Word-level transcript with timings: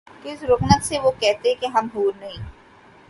کس 0.23 0.43
رعونت 0.43 0.83
سے 0.83 0.99
وہ 0.99 1.11
کہتے 1.19 1.49
ہیں 1.49 1.61
کہ’’ 1.61 1.67
ہم 1.75 1.87
حور 1.95 2.11
نہیں‘‘ 2.19 2.37